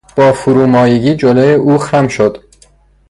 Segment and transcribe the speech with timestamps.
[0.15, 2.37] با فرومایگی جلو او خم شد.